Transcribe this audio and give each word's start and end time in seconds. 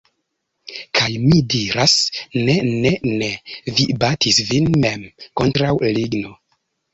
Kaj 0.99 1.09
mi 1.25 1.35
diras: 1.53 1.97
"Ne 2.47 2.55
ne 2.69 2.93
ne! 3.19 3.29
Vi 3.81 3.85
batis 4.05 4.41
vin 4.49 4.71
mem! 4.87 5.05
Kontraŭ 5.43 5.71
ligno." 5.99 6.35